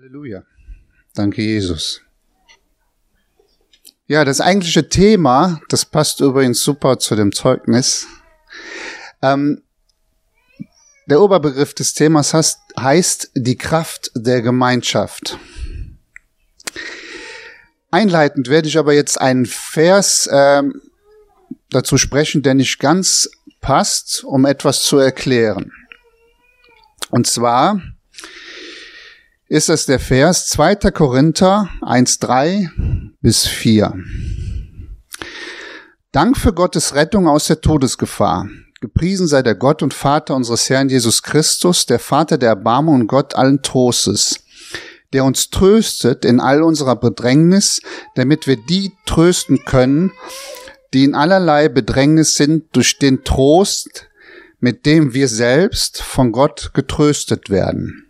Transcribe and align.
Halleluja. 0.00 0.44
Danke, 1.14 1.42
Jesus. 1.42 2.00
Ja, 4.06 4.24
das 4.24 4.40
eigentliche 4.40 4.88
Thema, 4.88 5.60
das 5.68 5.84
passt 5.84 6.20
übrigens 6.20 6.62
super 6.62 6.98
zu 6.98 7.16
dem 7.16 7.32
Zeugnis. 7.32 8.06
Ähm, 9.20 9.62
der 11.04 11.20
Oberbegriff 11.20 11.74
des 11.74 11.92
Themas 11.92 12.32
heißt, 12.32 12.60
heißt 12.80 13.32
die 13.34 13.58
Kraft 13.58 14.10
der 14.14 14.40
Gemeinschaft. 14.40 15.38
Einleitend 17.90 18.48
werde 18.48 18.68
ich 18.68 18.78
aber 18.78 18.94
jetzt 18.94 19.20
einen 19.20 19.44
Vers 19.44 20.30
ähm, 20.32 20.80
dazu 21.68 21.98
sprechen, 21.98 22.42
der 22.42 22.54
nicht 22.54 22.78
ganz 22.78 23.28
passt, 23.60 24.24
um 24.24 24.46
etwas 24.46 24.82
zu 24.82 24.96
erklären. 24.96 25.72
Und 27.10 27.26
zwar 27.26 27.82
ist 29.50 29.68
das 29.68 29.84
der 29.84 29.98
Vers 29.98 30.46
2. 30.46 30.76
Korinther 30.92 31.68
1.3 31.82 32.68
bis 33.20 33.48
4. 33.48 33.94
Dank 36.12 36.36
für 36.36 36.52
Gottes 36.52 36.94
Rettung 36.94 37.26
aus 37.26 37.48
der 37.48 37.60
Todesgefahr. 37.60 38.48
Gepriesen 38.80 39.26
sei 39.26 39.42
der 39.42 39.56
Gott 39.56 39.82
und 39.82 39.92
Vater 39.92 40.36
unseres 40.36 40.70
Herrn 40.70 40.88
Jesus 40.88 41.24
Christus, 41.24 41.84
der 41.84 41.98
Vater 41.98 42.38
der 42.38 42.50
Erbarmung 42.50 42.94
und 43.00 43.06
Gott 43.08 43.34
allen 43.34 43.60
Trostes, 43.60 44.44
der 45.12 45.24
uns 45.24 45.50
tröstet 45.50 46.24
in 46.24 46.38
all 46.38 46.62
unserer 46.62 46.94
Bedrängnis, 46.94 47.80
damit 48.14 48.46
wir 48.46 48.56
die 48.56 48.92
trösten 49.04 49.64
können, 49.64 50.12
die 50.94 51.02
in 51.02 51.16
allerlei 51.16 51.68
Bedrängnis 51.68 52.36
sind 52.36 52.66
durch 52.76 53.00
den 53.00 53.24
Trost, 53.24 54.06
mit 54.60 54.86
dem 54.86 55.12
wir 55.12 55.26
selbst 55.26 56.02
von 56.02 56.30
Gott 56.30 56.70
getröstet 56.72 57.50
werden. 57.50 58.06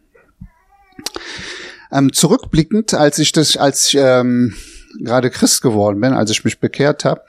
Ähm, 1.92 2.12
zurückblickend, 2.12 2.94
als 2.94 3.18
ich 3.18 3.32
das, 3.32 3.56
als 3.56 3.88
ich 3.88 3.96
ähm, 3.98 4.54
gerade 5.00 5.30
Christ 5.30 5.62
geworden 5.62 6.00
bin, 6.00 6.12
als 6.12 6.30
ich 6.30 6.44
mich 6.44 6.60
bekehrt 6.60 7.04
habe, 7.04 7.22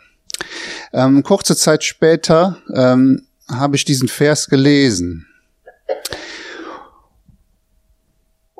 ähm, 0.93 1.23
kurze 1.23 1.55
Zeit 1.55 1.83
später 1.83 2.57
ähm, 2.73 3.25
habe 3.49 3.75
ich 3.75 3.85
diesen 3.85 4.07
Vers 4.07 4.47
gelesen. 4.47 5.27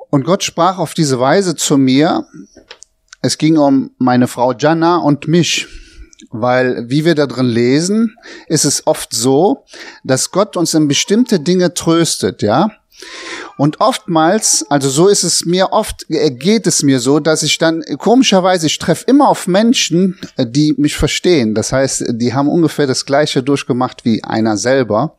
Und 0.10 0.26
Gott 0.26 0.44
sprach 0.44 0.78
auf 0.78 0.94
diese 0.94 1.20
Weise 1.20 1.56
zu 1.56 1.78
mir. 1.78 2.28
Es 3.22 3.38
ging 3.38 3.58
um 3.58 3.92
meine 3.98 4.28
Frau 4.28 4.54
Jana 4.54 4.98
und 4.98 5.28
mich. 5.28 5.68
Weil, 6.30 6.90
wie 6.90 7.04
wir 7.04 7.16
da 7.16 7.26
drin 7.26 7.48
lesen, 7.48 8.16
ist 8.48 8.64
es 8.64 8.86
oft 8.86 9.14
so, 9.14 9.66
dass 10.04 10.32
Gott 10.32 10.56
uns 10.56 10.74
in 10.74 10.88
bestimmte 10.88 11.40
Dinge 11.40 11.74
tröstet, 11.74 12.42
ja. 12.42 12.70
Und 13.62 13.80
oftmals, 13.80 14.66
also 14.70 14.90
so 14.90 15.08
ist 15.08 15.22
es 15.22 15.46
mir 15.46 15.72
oft, 15.72 16.08
geht 16.10 16.66
es 16.66 16.82
mir 16.82 17.00
so, 17.00 17.20
dass 17.20 17.44
ich 17.44 17.60
dann 17.60 17.84
komischerweise, 18.00 18.66
ich 18.66 18.80
treffe 18.80 19.06
immer 19.06 19.30
auf 19.30 19.46
Menschen, 19.46 20.18
die 20.40 20.74
mich 20.80 20.96
verstehen. 20.96 21.54
Das 21.54 21.72
heißt, 21.72 22.06
die 22.10 22.34
haben 22.34 22.50
ungefähr 22.50 22.88
das 22.88 23.06
gleiche 23.06 23.44
durchgemacht 23.44 24.04
wie 24.04 24.24
einer 24.24 24.58
selber. 24.58 25.16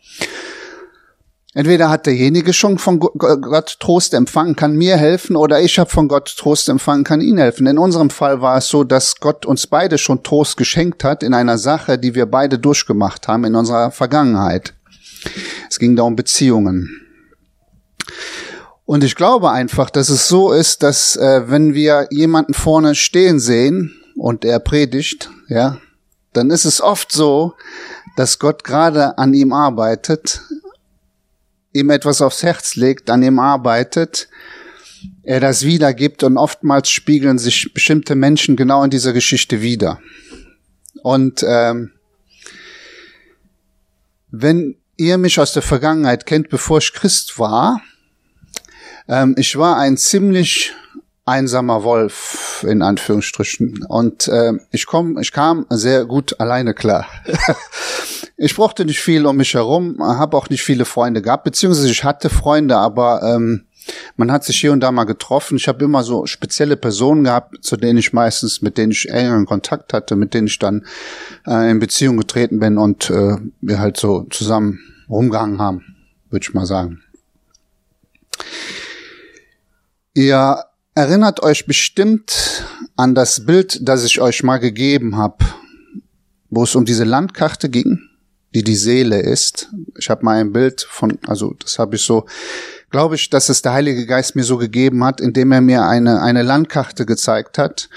Entweder 1.54 1.88
hat 1.88 2.06
derjenige 2.06 2.52
schon 2.52 2.78
von 2.78 2.98
Gott 2.98 3.76
Trost 3.78 4.12
empfangen, 4.12 4.56
kann 4.56 4.74
mir 4.74 4.96
helfen, 4.96 5.36
oder 5.36 5.60
ich 5.60 5.78
habe 5.78 5.90
von 5.90 6.08
Gott 6.08 6.34
Trost 6.36 6.68
empfangen, 6.68 7.04
kann 7.04 7.20
ihn 7.20 7.38
helfen. 7.38 7.68
In 7.68 7.78
unserem 7.78 8.10
Fall 8.10 8.40
war 8.40 8.56
es 8.56 8.66
so, 8.66 8.82
dass 8.82 9.20
Gott 9.20 9.46
uns 9.46 9.68
beide 9.68 9.98
schon 9.98 10.24
Trost 10.24 10.56
geschenkt 10.56 11.04
hat 11.04 11.22
in 11.22 11.32
einer 11.32 11.58
Sache, 11.58 11.96
die 11.96 12.16
wir 12.16 12.26
beide 12.26 12.58
durchgemacht 12.58 13.28
haben 13.28 13.44
in 13.44 13.54
unserer 13.54 13.92
Vergangenheit. 13.92 14.74
Es 15.70 15.78
ging 15.78 15.94
da 15.94 16.02
um 16.02 16.16
Beziehungen. 16.16 17.01
Und 18.84 19.04
ich 19.04 19.14
glaube 19.14 19.50
einfach, 19.50 19.90
dass 19.90 20.08
es 20.08 20.28
so 20.28 20.52
ist, 20.52 20.82
dass 20.82 21.16
äh, 21.16 21.48
wenn 21.48 21.74
wir 21.74 22.08
jemanden 22.10 22.54
vorne 22.54 22.94
stehen 22.94 23.38
sehen 23.38 23.94
und 24.16 24.44
er 24.44 24.58
predigt, 24.58 25.30
ja, 25.48 25.78
dann 26.32 26.50
ist 26.50 26.64
es 26.64 26.80
oft 26.80 27.12
so, 27.12 27.54
dass 28.16 28.38
Gott 28.38 28.64
gerade 28.64 29.16
an 29.18 29.34
ihm 29.34 29.52
arbeitet, 29.52 30.42
ihm 31.72 31.90
etwas 31.90 32.20
aufs 32.20 32.42
Herz 32.42 32.74
legt, 32.74 33.08
an 33.08 33.22
ihm 33.22 33.38
arbeitet, 33.38 34.28
er 35.22 35.40
das 35.40 35.64
wiedergibt 35.64 36.22
und 36.22 36.36
oftmals 36.36 36.90
spiegeln 36.90 37.38
sich 37.38 37.72
bestimmte 37.72 38.14
Menschen 38.14 38.56
genau 38.56 38.82
in 38.84 38.90
dieser 38.90 39.12
Geschichte 39.12 39.62
wieder. 39.62 40.00
Und 41.02 41.44
ähm, 41.46 41.92
wenn 44.30 44.76
ihr 44.96 45.18
mich 45.18 45.40
aus 45.40 45.52
der 45.52 45.62
Vergangenheit 45.62 46.26
kennt, 46.26 46.48
bevor 46.48 46.78
ich 46.78 46.92
Christ 46.92 47.38
war, 47.38 47.80
ähm, 49.08 49.34
ich 49.38 49.56
war 49.56 49.76
ein 49.76 49.96
ziemlich 49.96 50.74
einsamer 51.24 51.84
Wolf 51.84 52.64
in 52.68 52.82
Anführungsstrichen 52.82 53.84
und 53.88 54.26
äh, 54.28 54.54
ich 54.72 54.86
komm, 54.86 55.18
ich 55.18 55.32
kam 55.32 55.66
sehr 55.70 56.04
gut 56.04 56.40
alleine 56.40 56.74
klar. 56.74 57.06
ich 58.36 58.56
brauchte 58.56 58.84
nicht 58.84 59.00
viel 59.00 59.24
um 59.26 59.36
mich 59.36 59.54
herum, 59.54 59.98
habe 60.00 60.36
auch 60.36 60.50
nicht 60.50 60.62
viele 60.62 60.84
Freunde 60.84 61.22
gehabt, 61.22 61.44
beziehungsweise 61.44 61.90
ich 61.90 62.02
hatte 62.02 62.28
Freunde, 62.28 62.76
aber 62.76 63.22
ähm, 63.22 63.66
man 64.16 64.30
hat 64.30 64.44
sich 64.44 64.60
hier 64.60 64.72
und 64.72 64.80
da 64.80 64.92
mal 64.92 65.04
getroffen. 65.04 65.56
Ich 65.56 65.68
habe 65.68 65.84
immer 65.84 66.02
so 66.02 66.26
spezielle 66.26 66.76
Personen 66.76 67.24
gehabt, 67.24 67.64
zu 67.64 67.76
denen 67.76 67.98
ich 67.98 68.12
meistens, 68.12 68.62
mit 68.62 68.78
denen 68.78 68.92
ich 68.92 69.08
engeren 69.08 69.46
Kontakt 69.46 69.92
hatte, 69.92 70.16
mit 70.16 70.34
denen 70.34 70.46
ich 70.46 70.58
dann 70.58 70.86
äh, 71.46 71.70
in 71.70 71.78
Beziehung 71.78 72.16
getreten 72.16 72.58
bin 72.58 72.78
und 72.78 73.10
äh, 73.10 73.36
wir 73.60 73.78
halt 73.78 73.96
so 73.96 74.26
zusammen 74.30 74.80
rumgehangen 75.08 75.60
haben, 75.60 75.96
würde 76.30 76.44
ich 76.44 76.54
mal 76.54 76.66
sagen. 76.66 77.00
Ihr 80.14 80.64
erinnert 80.94 81.42
euch 81.42 81.66
bestimmt 81.66 82.64
an 82.96 83.14
das 83.14 83.46
Bild, 83.46 83.78
das 83.88 84.04
ich 84.04 84.20
euch 84.20 84.42
mal 84.42 84.58
gegeben 84.58 85.16
habe, 85.16 85.44
wo 86.50 86.64
es 86.64 86.74
um 86.74 86.84
diese 86.84 87.04
Landkarte 87.04 87.70
ging, 87.70 87.98
die 88.54 88.62
die 88.62 88.76
Seele 88.76 89.20
ist. 89.20 89.70
Ich 89.98 90.10
habe 90.10 90.22
mal 90.22 90.38
ein 90.38 90.52
Bild 90.52 90.82
von, 90.82 91.18
also 91.26 91.54
das 91.58 91.78
habe 91.78 91.96
ich 91.96 92.02
so, 92.02 92.26
glaube 92.90 93.14
ich, 93.14 93.30
dass 93.30 93.48
es 93.48 93.62
der 93.62 93.72
Heilige 93.72 94.04
Geist 94.04 94.36
mir 94.36 94.44
so 94.44 94.58
gegeben 94.58 95.02
hat, 95.02 95.18
indem 95.18 95.50
er 95.50 95.62
mir 95.62 95.86
eine, 95.86 96.20
eine 96.20 96.42
Landkarte 96.42 97.06
gezeigt 97.06 97.56
hat. 97.56 97.88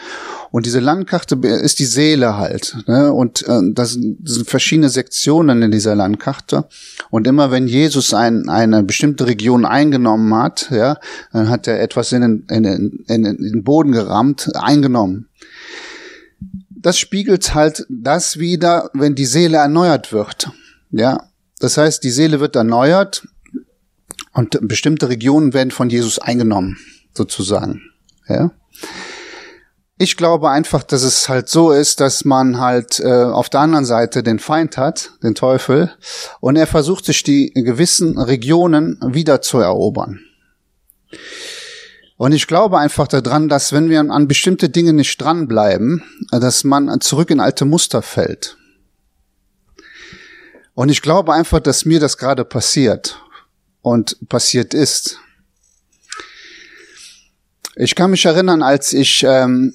Und 0.56 0.66
diese 0.66 0.80
Landkarte 0.80 1.36
ist 1.36 1.80
die 1.80 1.86
Seele 1.86 2.38
halt. 2.38 2.78
Ne? 2.88 3.12
Und 3.12 3.46
äh, 3.46 3.60
das 3.74 3.92
sind 3.92 4.50
verschiedene 4.50 4.88
Sektionen 4.88 5.62
in 5.62 5.70
dieser 5.70 5.96
Landkarte. 5.96 6.70
Und 7.10 7.28
immer 7.28 7.52
wenn 7.52 7.68
Jesus 7.68 8.14
ein, 8.14 8.48
eine 8.48 8.82
bestimmte 8.82 9.28
Region 9.28 9.66
eingenommen 9.66 10.34
hat, 10.34 10.70
ja, 10.72 10.98
dann 11.34 11.50
hat 11.50 11.68
er 11.68 11.82
etwas 11.82 12.14
in 12.14 12.22
den, 12.22 12.46
in, 12.50 12.64
den, 12.64 13.06
in 13.06 13.24
den 13.24 13.64
Boden 13.66 13.92
gerammt, 13.92 14.50
eingenommen. 14.56 15.28
Das 16.70 16.98
spiegelt 16.98 17.54
halt 17.54 17.86
das 17.90 18.40
wieder, 18.40 18.92
wenn 18.94 19.14
die 19.14 19.26
Seele 19.26 19.58
erneuert 19.58 20.14
wird. 20.14 20.52
Ja, 20.90 21.28
das 21.60 21.78
heißt, 21.78 22.02
die 22.02 22.12
Seele 22.12 22.40
wird 22.40 22.56
erneuert 22.56 23.28
und 24.32 24.58
bestimmte 24.62 25.10
Regionen 25.10 25.54
werden 25.54 25.72
von 25.72 25.90
Jesus 25.90 26.18
eingenommen, 26.18 26.78
sozusagen. 27.14 27.82
Ja. 28.30 28.52
Ich 29.98 30.18
glaube 30.18 30.50
einfach, 30.50 30.84
dass 30.84 31.04
es 31.04 31.30
halt 31.30 31.48
so 31.48 31.72
ist, 31.72 32.02
dass 32.02 32.26
man 32.26 32.60
halt 32.60 33.00
äh, 33.00 33.24
auf 33.24 33.50
der 33.50 33.62
anderen 33.62 33.86
Seite 33.86 34.24
den 34.24 34.40
Feind 34.40 34.76
hat, 34.76 35.12
den 35.24 35.36
Teufel, 35.36 35.90
und 36.42 36.58
er 36.58 36.68
versucht 36.68 37.06
sich 37.06 37.24
die 37.24 37.54
gewissen 37.54 38.20
Regionen 38.20 39.00
wieder 39.02 39.42
zu 39.42 39.60
erobern. 39.60 40.20
Und 42.18 42.34
ich 42.34 42.48
glaube 42.48 42.78
einfach 42.78 43.08
daran, 43.08 43.48
dass 43.48 43.72
wenn 43.72 43.90
wir 43.90 44.02
an 44.02 44.28
bestimmte 44.28 44.70
Dinge 44.70 44.92
nicht 44.92 45.20
dranbleiben, 45.22 46.04
dass 46.30 46.66
man 46.66 47.00
zurück 47.00 47.30
in 47.30 47.40
alte 47.40 47.64
Muster 47.64 48.02
fällt. 48.02 48.58
Und 50.74 50.90
ich 50.90 51.02
glaube 51.02 51.34
einfach, 51.34 51.62
dass 51.62 51.86
mir 51.86 52.02
das 52.02 52.18
gerade 52.18 52.44
passiert 52.44 53.22
und 53.82 54.18
passiert 54.28 54.74
ist. 54.74 55.20
Ich 57.78 57.96
kann 57.96 58.12
mich 58.12 58.26
erinnern, 58.26 58.62
als 58.62 58.92
ich 58.92 59.24
ähm, 59.24 59.74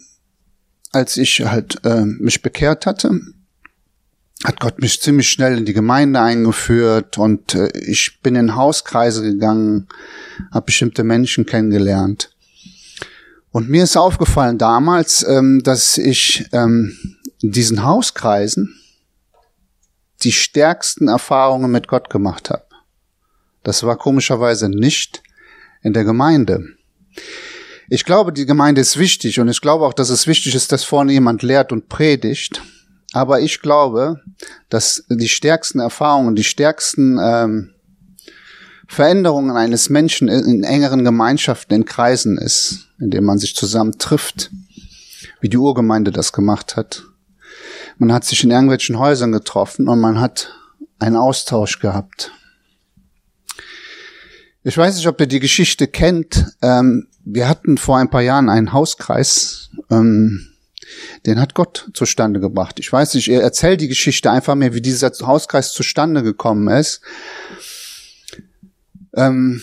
als 0.93 1.17
ich 1.17 1.41
halt 1.41 1.85
äh, 1.85 2.05
mich 2.05 2.43
bekehrt 2.43 2.87
hatte, 2.87 3.21
hat 4.45 4.59
Gott 4.61 4.81
mich 4.81 5.01
ziemlich 5.01 5.29
schnell 5.29 5.59
in 5.59 5.65
die 5.65 5.73
Gemeinde 5.73 6.21
eingeführt 6.21 7.19
und 7.19 7.55
äh, 7.55 7.69
ich 7.79 8.21
bin 8.23 8.37
in 8.37 8.57
Hauskreise 8.57 9.23
gegangen, 9.23 9.89
habe 10.51 10.67
bestimmte 10.67 11.05
Menschen 11.05 11.47
kennengelernt. 11.47 12.35
Und 13.53 13.69
mir 13.69 13.83
ist 13.83 13.97
aufgefallen 13.97 14.59
damals, 14.59 15.27
ähm, 15.27 15.63
dass 15.63 15.99
ich 15.99 16.47
ähm, 16.53 16.97
in 17.43 17.53
diesen 17.53 17.85
Hauskreisen 17.85 18.77
die 20.23 20.33
stärksten 20.33 21.09
Erfahrungen 21.09 21.71
mit 21.71 21.89
Gott 21.89 22.11
gemacht 22.11 22.51
habe. 22.51 22.65
Das 23.63 23.83
war 23.83 23.97
komischerweise 23.97 24.69
nicht 24.69 25.23
in 25.83 25.93
der 25.93 26.05
Gemeinde. 26.05 26.65
Ich 27.93 28.05
glaube, 28.05 28.33
die 28.33 28.47
Gemeinde 28.47 28.81
ist 28.81 29.01
wichtig 29.01 29.41
und 29.41 29.49
ich 29.49 29.61
glaube 29.61 29.85
auch, 29.85 29.93
dass 29.93 30.11
es 30.11 30.29
wichtig 30.29 30.55
ist, 30.55 30.71
dass 30.71 30.85
vorne 30.85 31.13
jemand 31.13 31.43
lehrt 31.43 31.73
und 31.73 31.89
predigt. 31.89 32.63
Aber 33.13 33.41
ich 33.41 33.63
glaube, 33.63 34.21
dass 34.69 35.05
die 35.09 35.29
stärksten 35.29 35.81
Erfahrungen, 35.81 36.37
die 36.37 36.45
stärksten 36.45 37.19
ähm, 37.21 37.71
Veränderungen 38.87 39.57
eines 39.57 39.91
Menschen 39.91 40.29
in 40.29 40.63
engeren 40.63 41.05
Gemeinschaften, 41.05 41.75
in 41.75 41.85
Kreisen 41.85 42.39
ist, 42.39 42.87
in 43.01 43.11
denen 43.11 43.27
man 43.27 43.39
sich 43.39 43.57
zusammen 43.57 43.99
trifft, 43.99 44.53
wie 45.41 45.49
die 45.49 45.59
Urgemeinde 45.59 46.13
das 46.13 46.33
gemacht 46.33 46.77
hat. 46.77 47.03
Man 47.99 48.13
hat 48.13 48.25
sich 48.25 48.45
in 48.45 48.53
irgendwelchen 48.53 49.01
Häusern 49.01 49.33
getroffen 49.33 49.89
und 49.89 49.99
man 49.99 50.21
hat 50.21 50.55
einen 51.01 51.17
Austausch 51.17 51.81
gehabt. 51.81 52.31
Ich 54.63 54.79
weiß 54.79 54.95
nicht, 54.95 55.09
ob 55.09 55.21
ihr 55.21 55.27
die 55.27 55.41
Geschichte 55.41 55.89
kennt. 55.89 56.55
Ähm, 56.63 57.09
wir 57.25 57.49
hatten 57.49 57.79
vor 57.79 57.99
ein 57.99 58.11
paar 58.11 58.23
Jahren 58.23 58.49
einen 58.49 58.73
Hauskreis. 58.73 59.71
Ähm, 59.91 60.47
den 61.27 61.41
hat 61.41 61.55
Gott 61.55 61.91
zustande 61.95 62.41
gebracht. 62.41 62.81
Ich 62.81 62.93
weiß 62.93 63.15
nicht, 63.15 63.29
ihr 63.29 63.43
erzählt 63.43 63.81
die 63.81 63.89
Geschichte 63.89 64.31
einfach 64.31 64.55
mehr, 64.55 64.75
wie 64.75 64.81
dieser 64.81 65.11
Hauskreis 65.11 65.73
zustande 65.73 66.23
gekommen 66.23 66.69
ist. 66.69 67.01
Ähm, 69.15 69.63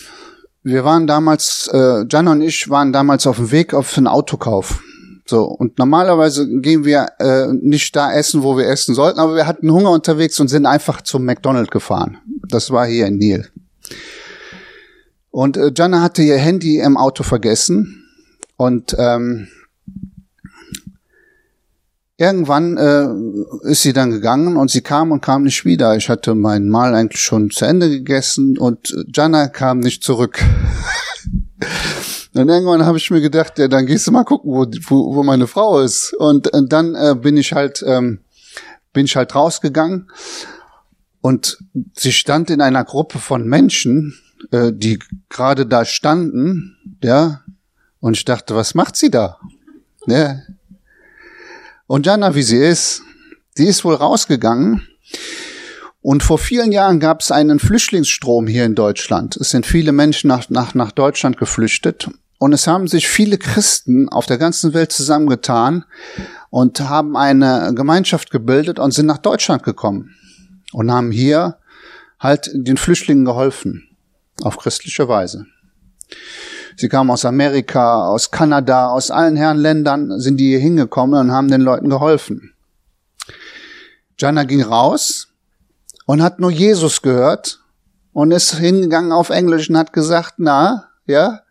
wir 0.62 0.84
waren 0.84 1.06
damals, 1.06 1.68
äh, 1.72 2.04
Jana 2.10 2.32
und 2.32 2.42
ich 2.42 2.68
waren 2.68 2.92
damals 2.92 3.26
auf 3.26 3.36
dem 3.36 3.50
Weg 3.50 3.74
auf 3.74 3.96
einen 3.96 4.06
Autokauf. 4.06 4.82
So, 5.26 5.44
und 5.44 5.78
normalerweise 5.78 6.48
gehen 6.60 6.84
wir 6.84 7.08
äh, 7.18 7.48
nicht 7.52 7.94
da 7.94 8.12
essen, 8.12 8.42
wo 8.42 8.56
wir 8.56 8.66
essen 8.66 8.94
sollten, 8.94 9.20
aber 9.20 9.36
wir 9.36 9.46
hatten 9.46 9.70
Hunger 9.70 9.90
unterwegs 9.90 10.40
und 10.40 10.48
sind 10.48 10.64
einfach 10.64 11.02
zum 11.02 11.24
McDonald's 11.24 11.70
gefahren. 11.70 12.18
Das 12.48 12.70
war 12.70 12.86
hier 12.86 13.06
in 13.06 13.18
Nil. 13.18 13.46
Und 15.38 15.56
äh, 15.56 15.70
Jana 15.72 16.02
hatte 16.02 16.20
ihr 16.20 16.36
Handy 16.36 16.80
im 16.80 16.96
Auto 16.96 17.22
vergessen 17.22 18.04
und 18.56 18.96
ähm, 18.98 19.46
Irgendwann 22.16 22.76
äh, 22.76 23.70
ist 23.70 23.82
sie 23.82 23.92
dann 23.92 24.10
gegangen 24.10 24.56
und 24.56 24.72
sie 24.72 24.80
kam 24.80 25.12
und 25.12 25.20
kam 25.20 25.44
nicht 25.44 25.64
wieder. 25.64 25.94
Ich 25.94 26.08
hatte 26.08 26.34
mein 26.34 26.68
Mahl 26.68 26.92
eigentlich 26.96 27.22
schon 27.22 27.50
zu 27.50 27.64
Ende 27.64 27.88
gegessen 27.88 28.58
und 28.58 28.92
Jana 29.14 29.46
kam 29.46 29.78
nicht 29.78 30.02
zurück. 30.02 30.42
und 32.34 32.48
irgendwann 32.48 32.84
habe 32.84 32.98
ich 32.98 33.08
mir 33.12 33.20
gedacht, 33.20 33.60
ja, 33.60 33.68
dann 33.68 33.86
gehst 33.86 34.08
du 34.08 34.10
mal 34.10 34.24
gucken, 34.24 34.50
wo, 34.50 34.66
wo, 34.88 35.14
wo 35.14 35.22
meine 35.22 35.46
Frau 35.46 35.78
ist. 35.78 36.12
Und, 36.14 36.48
und 36.48 36.72
dann 36.72 36.96
äh, 36.96 37.14
bin 37.14 37.36
ich 37.36 37.52
halt 37.52 37.84
ähm, 37.86 38.18
bin 38.92 39.04
ich 39.04 39.14
halt 39.14 39.36
rausgegangen 39.36 40.10
und 41.20 41.58
sie 41.96 42.10
stand 42.10 42.50
in 42.50 42.60
einer 42.60 42.82
Gruppe 42.82 43.20
von 43.20 43.46
Menschen, 43.46 44.18
äh, 44.50 44.72
die 44.72 44.98
gerade 45.28 45.66
da 45.66 45.84
standen, 45.84 46.76
ja. 47.02 47.42
Und 48.00 48.16
ich 48.16 48.24
dachte, 48.24 48.54
was 48.54 48.74
macht 48.74 48.96
sie 48.96 49.10
da? 49.10 49.38
Ja, 50.06 50.36
und 51.88 52.04
Jana, 52.04 52.34
wie 52.34 52.42
sie 52.42 52.58
ist, 52.58 53.02
die 53.56 53.64
ist 53.64 53.82
wohl 53.82 53.94
rausgegangen. 53.94 54.86
Und 56.02 56.22
vor 56.22 56.38
vielen 56.38 56.70
Jahren 56.70 57.00
gab 57.00 57.22
es 57.22 57.32
einen 57.32 57.58
Flüchtlingsstrom 57.58 58.46
hier 58.46 58.66
in 58.66 58.74
Deutschland. 58.74 59.36
Es 59.36 59.50
sind 59.50 59.64
viele 59.64 59.92
Menschen 59.92 60.28
nach, 60.28 60.50
nach, 60.50 60.74
nach 60.74 60.92
Deutschland 60.92 61.38
geflüchtet. 61.38 62.10
Und 62.38 62.52
es 62.52 62.66
haben 62.66 62.88
sich 62.88 63.08
viele 63.08 63.38
Christen 63.38 64.10
auf 64.10 64.26
der 64.26 64.36
ganzen 64.36 64.74
Welt 64.74 64.92
zusammengetan 64.92 65.86
und 66.50 66.78
haben 66.80 67.16
eine 67.16 67.72
Gemeinschaft 67.74 68.30
gebildet 68.30 68.78
und 68.78 68.92
sind 68.92 69.06
nach 69.06 69.18
Deutschland 69.18 69.62
gekommen 69.62 70.14
und 70.72 70.92
haben 70.92 71.10
hier 71.10 71.56
halt 72.20 72.50
den 72.52 72.76
Flüchtlingen 72.76 73.24
geholfen 73.24 73.87
auf 74.42 74.56
christliche 74.56 75.08
Weise. 75.08 75.46
Sie 76.76 76.88
kamen 76.88 77.10
aus 77.10 77.24
Amerika, 77.24 78.06
aus 78.06 78.30
Kanada, 78.30 78.88
aus 78.88 79.10
allen 79.10 79.36
Herren 79.36 79.58
Ländern 79.58 80.20
sind 80.20 80.36
die 80.36 80.50
hier 80.50 80.60
hingekommen 80.60 81.18
und 81.18 81.32
haben 81.32 81.50
den 81.50 81.60
Leuten 81.60 81.88
geholfen. 81.88 82.54
Jana 84.18 84.44
ging 84.44 84.62
raus 84.62 85.28
und 86.06 86.22
hat 86.22 86.38
nur 86.38 86.50
Jesus 86.50 87.02
gehört 87.02 87.60
und 88.12 88.30
ist 88.30 88.54
hingegangen 88.54 89.12
auf 89.12 89.30
Englisch 89.30 89.68
und 89.68 89.76
hat 89.76 89.92
gesagt, 89.92 90.34
na, 90.38 90.88
ja, 91.06 91.42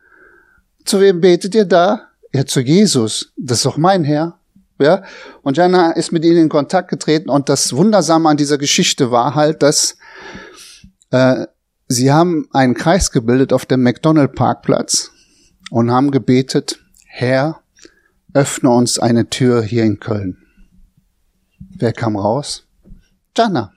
zu 0.85 1.01
wem 1.01 1.19
betet 1.19 1.55
ihr 1.55 1.65
da? 1.65 2.07
Ja, 2.33 2.45
zu 2.45 2.61
Jesus. 2.61 3.33
Das 3.37 3.57
ist 3.57 3.65
doch 3.65 3.77
mein 3.77 4.03
Herr. 4.03 4.39
Ja, 4.79 5.03
und 5.41 5.57
Jana 5.57 5.91
ist 5.91 6.11
mit 6.11 6.23
ihnen 6.23 6.43
in 6.43 6.49
Kontakt 6.49 6.89
getreten 6.89 7.29
und 7.29 7.49
das 7.49 7.73
Wundersame 7.73 8.29
an 8.29 8.37
dieser 8.37 8.57
Geschichte 8.57 9.11
war 9.11 9.33
halt, 9.33 9.63
dass 9.63 9.97
äh, 11.09 11.47
sie 11.87 12.11
haben 12.11 12.47
einen 12.51 12.73
Kreis 12.73 13.11
gebildet 13.11 13.53
auf 13.53 13.65
dem 13.65 13.83
McDonald 13.83 14.35
Parkplatz 14.35 15.11
und 15.71 15.91
haben 15.91 16.11
gebetet, 16.11 16.79
Herr, 17.05 17.61
öffne 18.33 18.69
uns 18.69 18.99
eine 18.99 19.29
Tür 19.29 19.61
hier 19.63 19.83
in 19.83 19.99
Köln. 19.99 20.37
Wer 21.59 21.93
kam 21.93 22.15
raus? 22.15 22.65
Jana. 23.35 23.73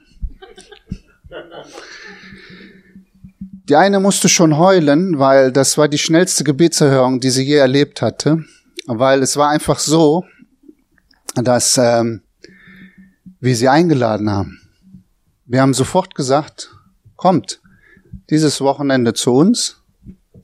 Die 3.69 3.77
eine 3.77 4.01
musste 4.01 4.29
schon 4.29 4.59
heulen, 4.59 5.19
weil 5.19 5.53
das 5.53 5.79
war 5.79 5.89
die 5.89 5.99
schnellste 5.99 6.43
Gebetserhörung, 6.43 7.21
die 7.21 7.31
sie 7.31 7.45
je 7.45 7.57
erlebt 7.57 8.03
hatte, 8.03 8.45
weil 8.87 9.23
es 9.23 9.37
war 9.37 9.51
einfach 9.51 9.79
so, 9.79 10.25
dass 11.35 11.79
ähm, 11.79 12.23
wir 13.39 13.55
sie 13.55 13.69
eingeladen 13.69 14.29
haben. 14.29 14.61
Wir 15.47 15.63
haben 15.63 15.75
sofort 15.75 16.15
gesagt, 16.15 16.75
kommt 17.17 17.61
dieses 18.31 18.61
Wochenende 18.61 19.15
zu 19.15 19.33
uns, 19.33 19.83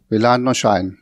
wir 0.08 0.18
laden 0.18 0.46
euch 0.48 0.66
ein. 0.66 0.98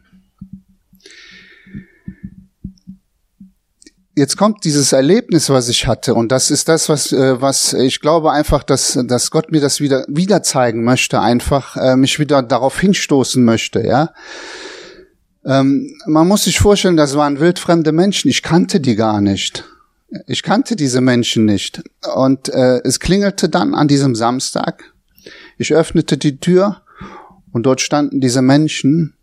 jetzt 4.17 4.37
kommt 4.37 4.65
dieses 4.65 4.93
Erlebnis, 4.93 5.51
was 5.51 5.69
ich 5.69 5.87
hatte, 5.87 6.15
und 6.15 6.31
das 6.31 6.51
ist 6.51 6.69
das, 6.69 6.89
was, 6.89 7.13
äh, 7.13 7.41
was 7.41 7.73
ich 7.73 8.01
glaube 8.01 8.33
einfach, 8.33 8.63
dass, 8.63 8.99
dass 9.07 9.31
Gott 9.31 9.51
mir 9.51 9.61
das 9.61 9.81
wieder, 9.81 10.05
wieder 10.09 10.43
zeigen 10.43 10.85
möchte, 10.85 11.21
einfach 11.21 11.77
äh, 11.77 11.97
mich 11.97 12.19
wieder 12.19 12.43
darauf 12.43 12.79
hinstoßen 12.79 13.45
möchte, 13.45 13.85
ja. 13.85 14.13
Ähm, 15.45 15.95
man 16.07 16.27
muss 16.27 16.45
sich 16.45 16.59
vorstellen, 16.59 16.97
das 16.97 17.17
waren 17.17 17.39
wildfremde 17.39 17.93
Menschen. 17.93 18.31
Ich 18.31 18.43
kannte 18.43 18.81
die 18.81 18.97
gar 18.97 19.21
nicht. 19.21 19.65
Ich 20.27 20.43
kannte 20.43 20.75
diese 20.75 21.03
Menschen 21.03 21.45
nicht. 21.45 21.83
Und 22.15 22.49
äh, 22.49 22.81
es 22.83 22.99
klingelte 22.99 23.51
dann 23.51 23.75
an 23.75 23.87
diesem 23.87 24.15
Samstag. 24.15 24.94
Ich 25.59 25.73
öffnete 25.73 26.19
die 26.19 26.39
Tür 26.39 26.83
und 27.53 27.65
dort 27.65 27.81
standen 27.81 28.21
diese 28.21 28.43
Menschen. 28.43 29.15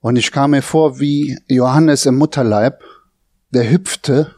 Und 0.00 0.16
ich 0.16 0.32
kam 0.32 0.52
mir 0.52 0.62
vor 0.62 1.00
wie 1.00 1.38
Johannes 1.48 2.06
im 2.06 2.16
Mutterleib 2.16 2.82
der 3.50 3.70
hüpfte, 3.70 4.34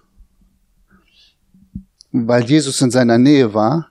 weil 2.12 2.44
Jesus 2.44 2.80
in 2.82 2.90
seiner 2.90 3.18
Nähe 3.18 3.54
war. 3.54 3.90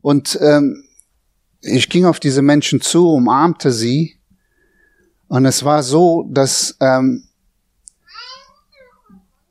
Und 0.00 0.38
ähm, 0.42 0.84
ich 1.60 1.88
ging 1.88 2.04
auf 2.04 2.20
diese 2.20 2.42
Menschen 2.42 2.80
zu, 2.80 3.08
umarmte 3.08 3.72
sie. 3.72 4.18
Und 5.28 5.46
es 5.46 5.64
war 5.64 5.82
so, 5.82 6.28
dass, 6.30 6.76
ähm, 6.80 7.24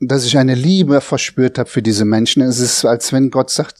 dass 0.07 0.25
ich 0.25 0.37
eine 0.37 0.55
Liebe 0.55 1.01
verspürt 1.01 1.57
habe 1.57 1.69
für 1.69 1.81
diese 1.81 2.05
Menschen. 2.05 2.41
Es 2.41 2.59
ist, 2.59 2.85
als 2.85 3.13
wenn 3.13 3.31
Gott 3.31 3.49
sagt, 3.49 3.77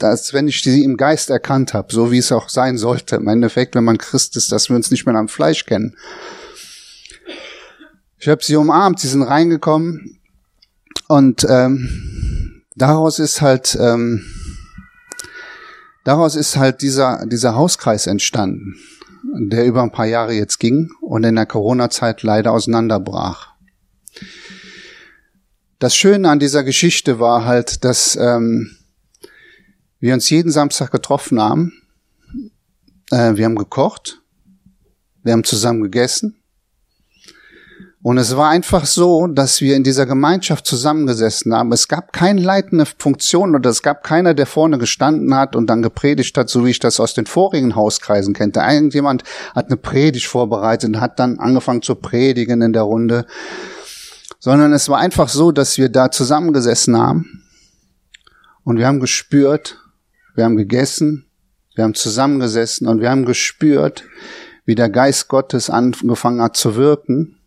als 0.00 0.32
wenn 0.32 0.48
ich 0.48 0.62
sie 0.62 0.84
im 0.84 0.96
Geist 0.96 1.30
erkannt 1.30 1.74
habe, 1.74 1.92
so 1.92 2.10
wie 2.10 2.18
es 2.18 2.32
auch 2.32 2.48
sein 2.48 2.78
sollte. 2.78 3.16
Im 3.16 3.28
Endeffekt, 3.28 3.74
wenn 3.74 3.84
man 3.84 3.98
Christ 3.98 4.36
ist, 4.36 4.52
dass 4.52 4.68
wir 4.68 4.76
uns 4.76 4.90
nicht 4.90 5.06
mehr 5.06 5.14
am 5.14 5.28
Fleisch 5.28 5.64
kennen. 5.66 5.96
Ich 8.18 8.28
habe 8.28 8.42
sie 8.42 8.56
umarmt, 8.56 8.98
sie 9.00 9.08
sind 9.08 9.22
reingekommen 9.22 10.18
und 11.06 11.46
ähm, 11.48 12.62
daraus 12.74 13.18
ist 13.18 13.40
halt 13.40 13.78
ähm, 13.80 14.24
daraus 16.04 16.34
ist 16.34 16.56
halt 16.56 16.82
dieser 16.82 17.26
dieser 17.26 17.54
Hauskreis 17.54 18.08
entstanden, 18.08 18.74
der 19.38 19.66
über 19.66 19.82
ein 19.82 19.92
paar 19.92 20.06
Jahre 20.06 20.32
jetzt 20.32 20.58
ging 20.58 20.90
und 21.00 21.22
in 21.22 21.36
der 21.36 21.46
Corona-Zeit 21.46 22.24
leider 22.24 22.50
auseinanderbrach. 22.52 23.57
Das 25.78 25.94
Schöne 25.94 26.28
an 26.28 26.38
dieser 26.38 26.64
Geschichte 26.64 27.20
war 27.20 27.44
halt, 27.44 27.84
dass 27.84 28.16
ähm, 28.16 28.76
wir 30.00 30.14
uns 30.14 30.28
jeden 30.28 30.50
Samstag 30.50 30.90
getroffen 30.90 31.40
haben. 31.40 31.72
Äh, 33.10 33.36
wir 33.36 33.44
haben 33.44 33.56
gekocht, 33.56 34.20
wir 35.22 35.32
haben 35.32 35.44
zusammen 35.44 35.82
gegessen 35.82 36.38
und 38.00 38.16
es 38.16 38.36
war 38.36 38.48
einfach 38.50 38.86
so, 38.86 39.26
dass 39.26 39.60
wir 39.60 39.74
in 39.74 39.82
dieser 39.82 40.06
Gemeinschaft 40.06 40.66
zusammengesessen 40.66 41.52
haben. 41.52 41.72
Es 41.72 41.88
gab 41.88 42.12
keine 42.12 42.40
leitende 42.40 42.86
Funktion 42.86 43.56
oder 43.56 43.70
es 43.70 43.82
gab 43.82 44.04
keiner, 44.04 44.34
der 44.34 44.46
vorne 44.46 44.78
gestanden 44.78 45.34
hat 45.34 45.56
und 45.56 45.66
dann 45.66 45.82
gepredigt 45.82 46.38
hat, 46.38 46.48
so 46.48 46.64
wie 46.64 46.70
ich 46.70 46.78
das 46.78 47.00
aus 47.00 47.14
den 47.14 47.26
vorigen 47.26 47.74
Hauskreisen 47.74 48.34
kennte. 48.34 48.60
Irgendjemand 48.60 49.24
hat 49.54 49.66
eine 49.66 49.76
Predigt 49.76 50.26
vorbereitet 50.26 50.90
und 50.90 51.00
hat 51.00 51.18
dann 51.18 51.40
angefangen 51.40 51.82
zu 51.82 51.96
predigen 51.96 52.62
in 52.62 52.72
der 52.72 52.82
Runde. 52.82 53.26
Sondern 54.38 54.72
es 54.72 54.88
war 54.88 54.98
einfach 54.98 55.28
so, 55.28 55.52
dass 55.52 55.78
wir 55.78 55.88
da 55.88 56.10
zusammengesessen 56.10 56.96
haben 56.96 57.44
und 58.62 58.78
wir 58.78 58.86
haben 58.86 59.00
gespürt, 59.00 59.78
wir 60.34 60.44
haben 60.44 60.56
gegessen, 60.56 61.26
wir 61.74 61.84
haben 61.84 61.94
zusammengesessen 61.94 62.86
und 62.86 63.00
wir 63.00 63.10
haben 63.10 63.24
gespürt, 63.24 64.04
wie 64.64 64.74
der 64.74 64.90
Geist 64.90 65.28
Gottes 65.28 65.70
angefangen 65.70 66.40
hat 66.40 66.56
zu 66.56 66.76
wirken 66.76 67.38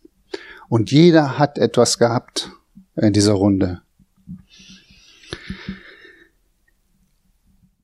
und 0.67 0.91
jeder 0.91 1.37
hat 1.37 1.57
etwas 1.57 1.97
gehabt 1.97 2.51
in 2.95 3.13
dieser 3.13 3.33
Runde. 3.33 3.81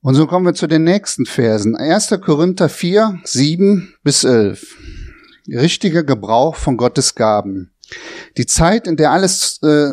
Und 0.00 0.14
so 0.14 0.26
kommen 0.26 0.46
wir 0.46 0.54
zu 0.54 0.66
den 0.66 0.84
nächsten 0.84 1.26
Versen. 1.26 1.76
1. 1.76 2.18
Korinther 2.22 2.68
4, 2.68 3.20
7 3.24 3.94
bis 4.02 4.24
11. 4.24 4.76
Richtiger 5.48 6.02
Gebrauch 6.02 6.56
von 6.56 6.76
Gottes 6.76 7.14
Gaben. 7.14 7.72
Die 8.36 8.46
Zeit, 8.46 8.86
in 8.86 8.96
der 8.96 9.12
alles, 9.12 9.60
äh, 9.62 9.92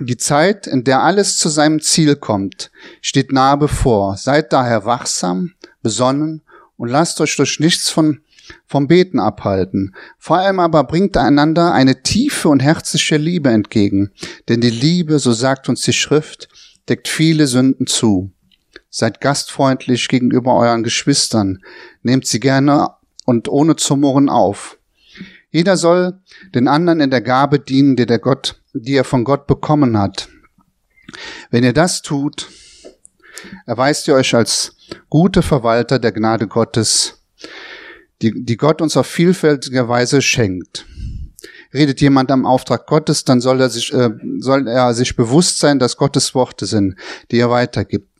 die 0.00 0.16
Zeit, 0.16 0.66
in 0.66 0.84
der 0.84 1.02
alles 1.02 1.38
zu 1.38 1.48
seinem 1.48 1.80
Ziel 1.80 2.16
kommt, 2.16 2.70
steht 3.00 3.32
nahe 3.32 3.56
bevor. 3.56 4.16
Seid 4.16 4.52
daher 4.52 4.84
wachsam, 4.84 5.52
besonnen 5.82 6.42
und 6.76 6.88
lasst 6.88 7.20
euch 7.20 7.36
durch 7.36 7.60
nichts 7.60 7.90
von, 7.90 8.20
vom 8.66 8.86
Beten 8.86 9.18
abhalten. 9.18 9.94
Vor 10.18 10.38
allem 10.38 10.60
aber 10.60 10.84
bringt 10.84 11.16
einander 11.16 11.72
eine 11.72 12.02
tiefe 12.02 12.48
und 12.48 12.60
herzliche 12.60 13.16
Liebe 13.16 13.50
entgegen. 13.50 14.12
Denn 14.48 14.60
die 14.60 14.70
Liebe, 14.70 15.18
so 15.18 15.32
sagt 15.32 15.68
uns 15.68 15.82
die 15.82 15.92
Schrift, 15.92 16.48
deckt 16.88 17.08
viele 17.08 17.46
Sünden 17.46 17.86
zu. 17.86 18.30
Seid 18.90 19.20
gastfreundlich 19.20 20.08
gegenüber 20.08 20.54
euren 20.54 20.82
Geschwistern. 20.82 21.62
Nehmt 22.02 22.26
sie 22.26 22.40
gerne 22.40 22.90
und 23.24 23.48
ohne 23.48 23.76
zu 23.76 23.96
murren 23.96 24.28
auf. 24.28 24.78
Jeder 25.52 25.76
soll 25.76 26.18
den 26.54 26.66
anderen 26.66 27.00
in 27.00 27.10
der 27.10 27.20
Gabe 27.20 27.60
dienen, 27.60 27.94
die 27.94 28.06
der 28.06 28.18
Gott, 28.18 28.60
die 28.72 28.94
er 28.94 29.04
von 29.04 29.22
Gott 29.22 29.46
bekommen 29.46 29.98
hat. 29.98 30.28
Wenn 31.50 31.62
ihr 31.62 31.74
das 31.74 32.00
tut, 32.00 32.48
erweist 33.66 34.08
ihr 34.08 34.14
euch 34.14 34.34
als 34.34 34.74
gute 35.10 35.42
Verwalter 35.42 35.98
der 35.98 36.12
Gnade 36.12 36.48
Gottes, 36.48 37.22
die, 38.22 38.44
die 38.44 38.56
Gott 38.56 38.80
uns 38.80 38.96
auf 38.96 39.06
vielfältige 39.06 39.88
Weise 39.88 40.22
schenkt. 40.22 40.86
Redet 41.74 42.00
jemand 42.00 42.30
am 42.30 42.46
Auftrag 42.46 42.86
Gottes, 42.86 43.24
dann 43.24 43.40
soll 43.40 43.60
er 43.60 43.68
sich, 43.68 43.92
äh, 43.92 44.10
soll 44.38 44.68
er 44.68 44.94
sich 44.94 45.16
bewusst 45.16 45.58
sein, 45.58 45.78
dass 45.78 45.96
Gottes 45.98 46.34
Worte 46.34 46.64
sind, 46.64 46.96
die 47.30 47.38
er 47.38 47.50
weitergibt. 47.50 48.11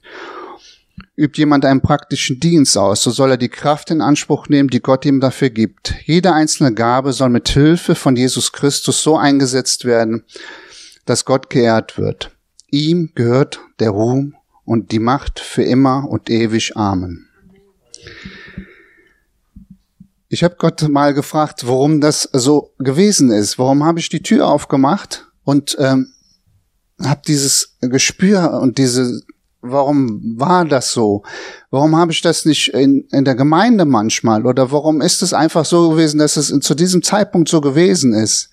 Übt 1.17 1.39
jemand 1.39 1.65
einen 1.65 1.81
praktischen 1.81 2.41
Dienst 2.41 2.77
aus, 2.77 3.03
so 3.03 3.11
soll 3.11 3.33
er 3.33 3.37
die 3.37 3.49
Kraft 3.49 3.91
in 3.91 4.01
Anspruch 4.01 4.49
nehmen, 4.49 4.69
die 4.69 4.81
Gott 4.81 5.05
ihm 5.05 5.21
dafür 5.21 5.51
gibt. 5.51 5.95
Jede 6.05 6.33
einzelne 6.33 6.75
Gabe 6.75 7.13
soll 7.13 7.29
mit 7.29 7.49
Hilfe 7.49 7.95
von 7.95 8.17
Jesus 8.17 8.53
Christus 8.53 9.03
so 9.03 9.17
eingesetzt 9.17 9.85
werden, 9.85 10.25
dass 11.05 11.25
Gott 11.25 11.51
geehrt 11.51 11.99
wird. 11.99 12.31
Ihm 12.71 13.11
gehört 13.15 13.61
der 13.79 13.91
Ruhm 13.91 14.35
und 14.65 14.93
die 14.93 14.99
Macht 14.99 15.41
für 15.41 15.63
immer 15.63 16.09
und 16.09 16.31
ewig. 16.31 16.77
Amen. 16.77 17.29
Ich 20.29 20.43
habe 20.43 20.57
Gott 20.57 20.89
mal 20.89 21.13
gefragt, 21.13 21.67
warum 21.67 22.01
das 22.01 22.23
so 22.33 22.73
gewesen 22.79 23.31
ist. 23.31 23.59
Warum 23.59 23.85
habe 23.85 23.99
ich 23.99 24.09
die 24.09 24.23
Tür 24.23 24.49
aufgemacht 24.49 25.27
und 25.45 25.77
ähm, 25.79 26.15
habe 26.99 27.21
dieses 27.27 27.77
Gespür 27.81 28.59
und 28.63 28.79
diese 28.79 29.21
Warum 29.65 30.21
war 30.39 30.65
das 30.65 30.91
so? 30.91 31.23
Warum 31.71 31.95
habe 31.95 32.11
ich 32.11 32.21
das 32.21 32.45
nicht 32.45 32.75
in, 32.75 33.07
in 33.13 33.25
der 33.25 33.37
Gemeinde 33.37 33.85
manchmal? 33.85 34.45
Oder 34.45 34.73
warum 34.73 35.01
ist 35.01 35.23
es 35.23 35.33
einfach 35.33 35.65
so 35.65 35.91
gewesen, 35.91 36.19
dass 36.19 36.37
es 36.37 36.49
zu 36.49 36.75
diesem 36.75 37.05
Zeitpunkt 37.05 37.49
so 37.49 37.61
gewesen 37.61 38.13
ist? 38.13 38.51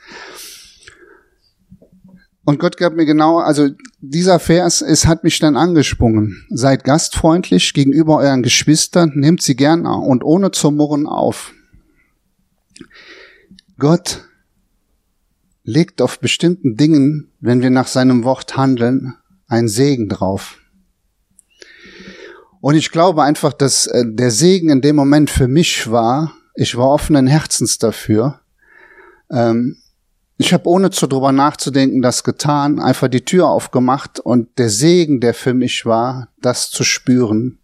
Und 2.45 2.59
Gott 2.59 2.77
gab 2.77 2.93
mir 2.93 3.05
genau, 3.05 3.39
also 3.39 3.69
dieser 4.01 4.39
Vers, 4.39 4.81
es 4.83 5.07
hat 5.07 5.23
mich 5.23 5.39
dann 5.39 5.57
angesprungen. 5.57 6.45
Seid 6.49 6.83
gastfreundlich 6.83 7.73
gegenüber 7.73 8.17
euren 8.17 8.43
Geschwistern, 8.43 9.11
nehmt 9.15 9.41
sie 9.41 9.55
gern 9.55 9.87
und 9.87 10.23
ohne 10.23 10.51
zu 10.51 10.69
murren 10.69 11.07
auf. 11.07 11.53
Gott 13.79 14.25
legt 15.63 16.01
auf 16.01 16.19
bestimmten 16.19 16.75
Dingen, 16.75 17.31
wenn 17.39 17.61
wir 17.61 17.71
nach 17.71 17.87
seinem 17.87 18.23
Wort 18.23 18.57
handeln, 18.57 19.15
einen 19.47 19.67
Segen 19.67 20.07
drauf. 20.07 20.58
Und 22.61 22.75
ich 22.75 22.91
glaube 22.91 23.23
einfach, 23.23 23.53
dass 23.53 23.87
äh, 23.87 24.03
der 24.05 24.31
Segen 24.31 24.69
in 24.69 24.81
dem 24.81 24.95
Moment 24.95 25.29
für 25.29 25.47
mich 25.47 25.89
war. 25.89 26.33
Ich 26.55 26.75
war 26.75 26.89
offenen 26.89 27.27
Herzens 27.27 27.77
dafür. 27.77 28.41
Ähm, 29.31 29.77
ich 30.37 30.53
habe 30.53 30.69
ohne 30.69 30.89
zu 30.89 31.07
drüber 31.07 31.31
nachzudenken 31.31 32.01
das 32.01 32.23
getan, 32.23 32.79
einfach 32.79 33.09
die 33.09 33.25
Tür 33.25 33.47
aufgemacht 33.49 34.19
und 34.19 34.57
der 34.57 34.69
Segen, 34.69 35.19
der 35.19 35.33
für 35.33 35.53
mich 35.53 35.85
war, 35.85 36.29
das 36.41 36.71
zu 36.71 36.83
spüren, 36.83 37.59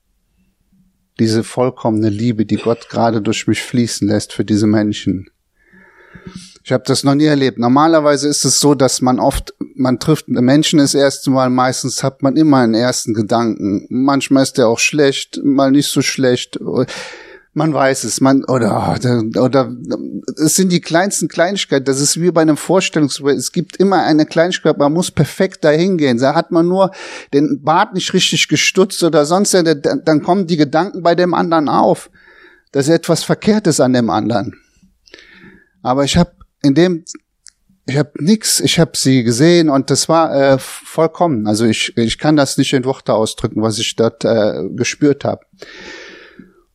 diese 1.18 1.46
vollkommene 1.46 2.10
Liebe, 2.10 2.46
die 2.46 2.58
Gott 2.58 2.90
gerade 2.90 3.22
durch 3.22 3.48
mich 3.48 3.62
fließen 3.62 4.08
lässt 4.10 4.34
für 4.34 4.44
diese 4.44 4.68
Menschen. 4.68 5.30
Ich 6.66 6.72
habe 6.72 6.84
das 6.88 7.04
noch 7.04 7.14
nie 7.14 7.26
erlebt. 7.26 7.60
Normalerweise 7.60 8.28
ist 8.28 8.44
es 8.44 8.60
so, 8.60 8.74
dass 8.74 9.00
man 9.00 9.20
oft, 9.20 9.54
man 9.76 10.00
trifft 10.00 10.28
Menschen 10.28 10.80
das 10.80 10.96
erste 10.96 11.30
Mal, 11.30 11.52
meistens 11.52 12.02
hat 12.02 12.24
man 12.24 12.36
immer 12.38 12.58
einen 12.58 12.74
ersten 12.74 13.14
Gedanken. 13.14 13.86
Manchmal 13.90 14.42
ist 14.42 14.58
der 14.58 14.68
auch 14.68 14.80
schlecht, 14.80 15.40
mal 15.44 15.70
nicht 15.70 15.92
so 15.92 16.02
schlecht. 16.02 16.60
Man 17.54 17.72
weiß 17.72 18.04
es, 18.06 18.20
man, 18.20 18.46
oder, 18.46 18.98
oder, 19.40 19.76
es 20.44 20.56
sind 20.56 20.72
die 20.72 20.82
kleinsten 20.82 21.28
Kleinigkeiten. 21.28 21.86
Das 21.86 22.02
ist 22.02 22.20
wie 22.20 22.32
bei 22.32 22.42
einem 22.42 22.58
Vorstellungsgespräch. 22.58 23.38
Es 23.38 23.52
gibt 23.52 23.76
immer 23.76 24.02
eine 24.02 24.26
Kleinigkeit, 24.26 24.76
man 24.80 24.92
muss 24.92 25.12
perfekt 25.12 25.64
dahin 25.64 26.00
gehen. 26.00 26.18
Da 26.18 26.34
hat 26.34 26.50
man 26.50 26.68
nur 26.68 26.90
den 27.32 27.62
Bart 27.62 27.94
nicht 27.94 28.12
richtig 28.12 28.48
gestutzt 28.48 29.04
oder 29.04 29.28
sonst, 29.28 29.54
dann 29.54 30.24
kommen 30.24 30.48
die 30.48 30.58
Gedanken 30.58 31.04
bei 31.04 31.14
dem 31.14 31.36
anderen 31.36 31.70
auf. 31.70 32.10
dass 32.72 32.90
etwas 32.90 33.24
Verkehrtes 33.24 33.80
an 33.80 33.94
dem 33.94 34.10
anderen. 34.10 34.60
Aber 35.84 36.04
ich 36.04 36.18
habe 36.18 36.32
in 36.66 36.74
dem 36.76 37.06
ich 37.88 37.98
habe 37.98 38.12
nix, 38.18 38.60
ich 38.60 38.80
habe 38.80 38.92
sie 38.96 39.24
gesehen 39.24 39.70
und 39.70 39.92
das 39.92 40.10
war 40.10 40.34
äh, 40.34 40.58
vollkommen. 40.58 41.46
Also 41.46 41.66
ich, 41.66 41.96
ich 41.98 42.18
kann 42.18 42.36
das 42.36 42.58
nicht 42.58 42.74
in 42.74 42.84
Worte 42.84 43.14
ausdrücken, 43.14 43.62
was 43.62 43.78
ich 43.78 43.96
dort 43.96 44.26
äh, 44.26 44.64
gespürt 44.72 45.24
habe. 45.24 45.46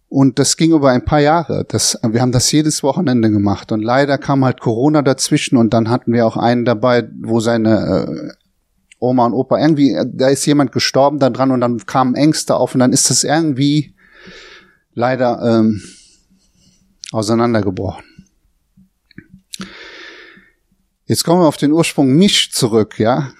Und 0.08 0.38
das 0.38 0.56
ging 0.56 0.72
über 0.72 0.90
ein 0.90 1.04
paar 1.04 1.20
Jahre. 1.20 1.64
Das, 1.68 1.98
wir 2.02 2.20
haben 2.20 2.32
das 2.32 2.50
jedes 2.52 2.82
Wochenende 2.82 3.30
gemacht. 3.30 3.72
Und 3.72 3.80
leider 3.80 4.18
kam 4.18 4.44
halt 4.44 4.60
Corona 4.60 5.02
dazwischen 5.02 5.56
und 5.56 5.74
dann 5.74 5.88
hatten 5.88 6.12
wir 6.12 6.26
auch 6.26 6.36
einen 6.36 6.64
dabei, 6.64 7.08
wo 7.20 7.40
seine 7.40 8.06
äh, 8.06 8.32
Oma 9.00 9.26
und 9.26 9.34
Opa 9.34 9.58
irgendwie, 9.58 9.96
da 10.06 10.28
ist 10.28 10.46
jemand 10.46 10.72
gestorben 10.72 11.18
da 11.18 11.30
dran 11.30 11.50
und 11.50 11.60
dann 11.60 11.78
kamen 11.86 12.14
Ängste 12.14 12.54
auf 12.54 12.74
und 12.74 12.80
dann 12.80 12.92
ist 12.92 13.10
das 13.10 13.24
irgendwie 13.24 13.94
leider 14.94 15.40
ähm, 15.42 15.82
auseinandergebrochen. 17.10 18.04
Jetzt 21.10 21.24
kommen 21.24 21.42
wir 21.42 21.48
auf 21.48 21.56
den 21.56 21.72
Ursprung 21.72 22.14
mich 22.14 22.52
zurück, 22.52 23.00
ja. 23.00 23.32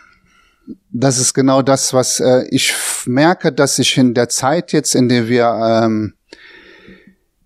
Das 0.91 1.19
ist 1.19 1.35
genau 1.35 1.63
das, 1.63 1.95
was 1.95 2.19
äh, 2.19 2.43
ich 2.51 2.75
merke, 3.07 3.53
dass 3.53 3.79
ich 3.79 3.97
in 3.97 4.13
der 4.13 4.29
Zeit 4.29 4.73
jetzt, 4.73 4.97
in 4.97 5.09
der 5.09 5.29
wir, 5.29 5.47
ähm, 5.85 6.15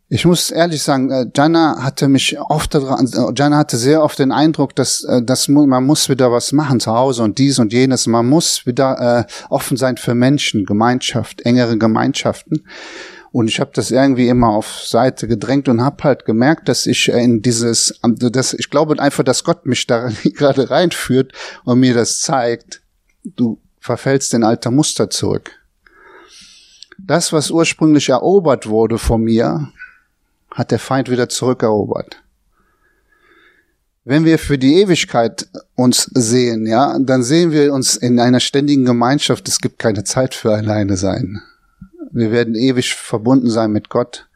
ich 0.09 0.25
muss 0.25 0.51
ehrlich 0.51 0.83
sagen, 0.83 1.11
äh, 1.11 1.27
Jana 1.37 1.83
hatte 1.83 2.09
mich 2.09 2.41
oft 2.41 2.75
daran, 2.75 3.07
äh, 3.07 3.33
Jana 3.37 3.59
hatte 3.59 3.77
sehr 3.77 4.03
oft 4.03 4.19
den 4.19 4.33
Eindruck, 4.33 4.75
dass, 4.75 5.05
äh, 5.05 5.23
dass 5.23 5.49
man 5.49 5.85
muss 5.85 6.09
wieder 6.09 6.33
was 6.33 6.53
machen 6.53 6.81
zu 6.81 6.95
Hause 6.95 7.23
und 7.23 7.37
dies 7.37 7.59
und 7.59 7.75
jenes. 7.75 8.07
Man 8.07 8.25
muss 8.25 8.65
wieder 8.65 9.27
äh, 9.29 9.33
offen 9.51 9.77
sein 9.77 9.99
für 9.99 10.15
Menschen, 10.15 10.65
Gemeinschaft, 10.65 11.43
engere 11.43 11.77
Gemeinschaften. 11.77 12.65
Und 13.35 13.49
ich 13.49 13.59
habe 13.59 13.73
das 13.75 13.91
irgendwie 13.91 14.29
immer 14.29 14.51
auf 14.51 14.85
Seite 14.85 15.27
gedrängt 15.27 15.69
und 15.69 15.83
habe 15.83 16.05
halt 16.05 16.25
gemerkt, 16.25 16.69
dass 16.69 16.87
ich 16.87 17.09
in 17.09 17.43
dieses, 17.43 17.99
dass 18.05 18.55
ich 18.55 18.71
glaube 18.71 18.97
einfach, 19.01 19.25
dass 19.25 19.43
Gott 19.43 19.67
mich 19.67 19.89
da 19.89 20.09
gerade 20.25 20.71
reinführt 20.71 21.33
und 21.65 21.81
mir 21.81 21.95
das 21.95 22.21
zeigt. 22.21 22.81
Du 23.25 23.59
verfällst 23.81 24.35
in 24.35 24.45
alter 24.45 24.71
Muster 24.71 25.11
zurück. 25.11 25.51
Das, 26.97 27.33
was 27.33 27.51
ursprünglich 27.51 28.11
erobert 28.11 28.69
wurde 28.69 28.99
von 28.99 29.23
mir, 29.23 29.69
hat 30.53 30.71
der 30.71 30.79
Feind 30.79 31.11
wieder 31.11 31.29
zurückerobert. 31.29 32.23
Wenn 34.05 34.25
wir 34.25 34.39
für 34.39 34.59
die 34.59 34.77
Ewigkeit 34.81 35.49
uns 35.75 36.09
sehen, 36.15 36.69
ja, 36.69 36.97
dann 37.01 37.25
sehen 37.25 37.51
wir 37.51 37.75
uns 37.75 37.97
in 37.97 38.21
einer 38.21 38.39
ständigen 38.39 38.85
Gemeinschaft. 38.85 39.49
Es 39.49 39.59
gibt 39.59 39.81
keine 39.81 40.05
Zeit 40.05 40.37
für 40.37 40.55
alleine 40.55 40.97
sein. 40.97 41.43
Wir 42.15 42.31
werden 42.31 42.55
ewig 42.55 42.95
verbunden 42.95 43.51
sein 43.51 43.73
mit 43.73 43.89
Gott. 43.89 44.29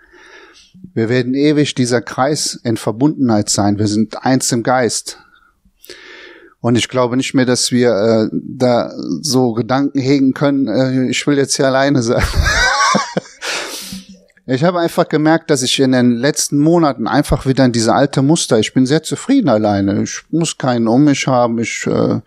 Wir 0.94 1.08
werden 1.08 1.35
ewig 1.35 1.76
dieser 1.76 2.02
Kreis 2.02 2.58
in 2.64 2.76
Verbundenheit 2.76 3.49
sein. 3.50 3.78
Wir 3.78 3.87
sind 3.87 4.25
eins 4.25 4.50
im 4.50 4.64
Geist. 4.64 5.18
Und 6.61 6.76
ich 6.76 6.88
glaube 6.88 7.16
nicht 7.16 7.35
mehr, 7.35 7.47
dass 7.47 7.70
wir 7.70 7.90
äh, 7.92 8.28
da 8.32 8.90
so 9.23 9.52
Gedanken 9.52 10.00
hegen 10.00 10.35
können, 10.35 10.66
äh, 10.66 11.08
ich 11.08 11.25
will 11.28 11.38
jetzt 11.38 11.54
hier 11.54 11.68
alleine 11.68 12.02
sein. 12.02 12.25
ich 14.47 14.64
habe 14.64 14.80
einfach 14.80 15.08
gemerkt, 15.08 15.50
dass 15.50 15.62
ich 15.62 15.78
in 15.78 15.92
den 15.92 16.16
letzten 16.16 16.58
Monaten 16.58 17.06
einfach 17.06 17.47
wieder 17.47 17.64
in 17.64 17.70
diese 17.70 17.94
alte 17.94 18.23
Muster, 18.23 18.58
ich 18.58 18.75
bin 18.75 18.87
sehr 18.87 19.04
zufrieden 19.04 19.49
alleine. 19.49 20.02
Ich 20.02 20.23
muss 20.30 20.58
keinen 20.58 20.88
um 20.88 21.04
mich 21.04 21.28
haben. 21.28 21.61
Ich 21.61 21.87
äh, 21.87 22.20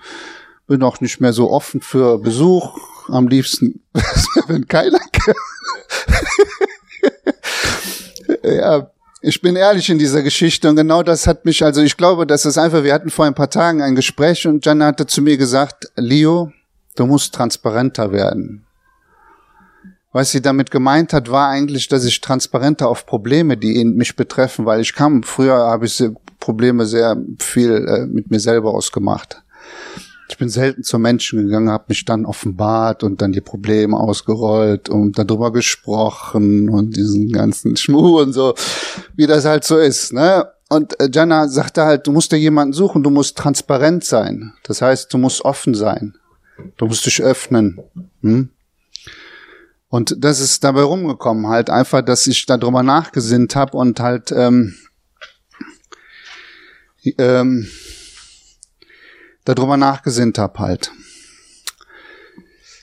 bin 0.66 0.82
auch 0.82 1.02
nicht 1.02 1.20
mehr 1.20 1.34
so 1.34 1.52
offen 1.52 1.82
für 1.82 2.20
Besuch 2.20 2.78
am 3.10 3.28
liebsten, 3.28 3.82
wenn 4.48 4.68
keiner 4.68 5.00
ja, 8.44 8.92
ich 9.22 9.42
bin 9.42 9.56
ehrlich 9.56 9.90
in 9.90 10.00
dieser 10.00 10.24
Geschichte 10.24 10.68
und 10.70 10.76
genau 10.76 11.04
das 11.04 11.28
hat 11.28 11.46
mich, 11.46 11.64
also 11.64 11.82
ich 11.82 11.96
glaube, 11.96 12.26
dass 12.26 12.46
es 12.46 12.58
einfach, 12.58 12.84
wir 12.84 12.94
hatten 12.94 13.10
vor 13.10 13.26
ein 13.26 13.36
paar 13.36 13.50
Tagen 13.50 13.82
ein 13.82 13.96
Gespräch 13.96 14.48
und 14.48 14.66
Jan 14.66 14.84
hatte 14.84 15.06
zu 15.06 15.22
mir 15.22 15.38
gesagt, 15.38 15.92
Leo, 15.96 16.52
du 16.96 17.06
musst 17.06 17.34
transparenter 17.36 18.12
werden. 18.12 18.66
Was 20.14 20.32
sie 20.32 20.42
damit 20.42 20.72
gemeint 20.72 21.14
hat, 21.14 21.32
war 21.32 21.50
eigentlich, 21.50 21.88
dass 21.88 22.04
ich 22.04 22.20
transparenter 22.20 22.90
auf 22.90 23.06
Probleme, 23.06 23.56
die 23.56 23.86
mich 23.86 24.16
betreffen, 24.16 24.66
weil 24.66 24.82
ich 24.82 24.94
kam, 24.94 25.24
früher 25.24 25.56
habe 25.56 25.86
ich 25.86 26.04
Probleme 26.40 26.86
sehr 26.86 27.16
viel 27.40 27.88
äh, 27.88 28.06
mit 28.08 28.30
mir 28.30 28.40
selber 28.40 28.74
ausgemacht. 28.74 29.42
Ich 30.32 30.38
bin 30.38 30.48
selten 30.48 30.82
zu 30.84 30.98
Menschen 30.98 31.44
gegangen, 31.44 31.70
habe 31.70 31.88
mich 31.90 32.06
dann 32.06 32.26
offenbart 32.26 33.04
und 33.04 33.22
dann 33.22 33.34
die 33.34 33.42
Probleme 33.42 33.98
ausgerollt 33.98 34.88
und 34.88 35.20
darüber 35.20 35.52
gesprochen 35.52 36.70
und 36.70 36.96
diesen 36.96 37.34
ganzen 37.34 37.76
Schmuh 37.76 38.22
und 38.22 38.32
so, 38.32 38.56
wie 39.18 39.28
das 39.28 39.44
halt 39.44 39.66
so 39.66 39.78
ist. 39.78 40.14
Ne? 40.14 40.48
Und 40.70 40.98
äh, 41.02 41.10
Jana 41.12 41.50
sagte 41.50 41.84
halt, 41.84 42.08
du 42.08 42.14
musst 42.14 42.32
dir 42.32 42.38
jemanden 42.38 42.72
suchen, 42.72 43.04
du 43.04 43.10
musst 43.10 43.38
transparent 43.38 44.06
sein. 44.06 44.54
Das 44.64 44.82
heißt, 44.82 45.14
du 45.14 45.18
musst 45.18 45.44
offen 45.44 45.74
sein. 45.74 46.14
Du 46.78 46.86
musst 46.86 47.06
dich 47.06 47.22
öffnen. 47.22 47.80
Hm? 48.22 48.52
Und 49.90 50.16
das 50.18 50.40
ist 50.40 50.64
dabei 50.64 50.84
rumgekommen, 50.84 51.48
halt 51.48 51.70
einfach, 51.70 52.04
dass 52.04 52.26
ich 52.26 52.46
darüber 52.46 52.84
nachgesinnt 52.84 53.58
habe 53.58 53.76
und 53.76 54.00
halt 54.00 54.32
ähm, 54.32 54.76
ähm, 57.18 57.68
darüber 59.46 59.78
nachgesinnt 59.78 60.38
habe 60.38 60.60
halt. 60.60 60.92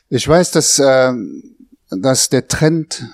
Ich 0.09 0.27
weiß, 0.27 0.53
dass, 0.53 0.79
äh, 0.79 1.13
dass 1.91 2.29
der 2.29 2.49
Trend 2.49 3.07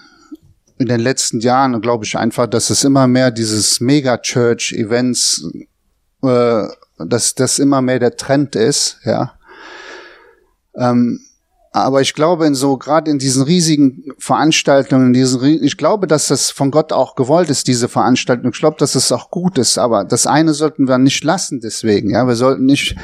in 0.78 0.86
den 0.86 1.00
letzten 1.00 1.40
Jahren, 1.40 1.80
glaube 1.80 2.04
ich 2.04 2.16
einfach, 2.16 2.46
dass 2.46 2.70
es 2.70 2.84
immer 2.84 3.06
mehr 3.06 3.30
dieses 3.30 3.80
Mega-Church-Events, 3.80 5.48
äh, 6.22 6.66
dass 6.98 7.34
das 7.34 7.58
immer 7.58 7.82
mehr 7.82 7.98
der 7.98 8.16
Trend 8.16 8.56
ist, 8.56 8.98
ja. 9.04 9.38
Ähm, 10.76 11.20
aber 11.74 12.00
ich 12.00 12.14
glaube, 12.14 12.46
in 12.46 12.54
so, 12.54 12.76
gerade 12.76 13.10
in 13.10 13.18
diesen 13.18 13.42
riesigen 13.42 14.04
Veranstaltungen, 14.16 15.08
in 15.08 15.12
diesen, 15.12 15.42
ich 15.42 15.76
glaube, 15.76 16.06
dass 16.06 16.28
das 16.28 16.52
von 16.52 16.70
Gott 16.70 16.92
auch 16.92 17.16
gewollt 17.16 17.50
ist, 17.50 17.66
diese 17.66 17.88
Veranstaltung. 17.88 18.52
Ich 18.52 18.60
glaube, 18.60 18.76
dass 18.78 18.94
es 18.94 19.10
auch 19.10 19.28
gut 19.28 19.58
ist. 19.58 19.76
Aber 19.76 20.04
das 20.04 20.28
eine 20.28 20.54
sollten 20.54 20.86
wir 20.86 20.98
nicht 20.98 21.24
lassen 21.24 21.58
deswegen. 21.58 22.10
Ja, 22.10 22.28
wir 22.28 22.36
sollten 22.36 22.64
nicht 22.64 22.94